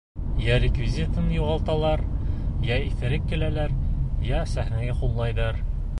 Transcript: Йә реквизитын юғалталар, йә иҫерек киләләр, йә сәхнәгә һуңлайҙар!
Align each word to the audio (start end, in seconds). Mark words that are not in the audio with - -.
Йә 0.43 0.53
реквизитын 0.61 1.27
юғалталар, 1.33 2.03
йә 2.69 2.79
иҫерек 2.87 3.29
киләләр, 3.33 3.77
йә 4.31 4.45
сәхнәгә 4.55 5.01
һуңлайҙар! 5.03 5.63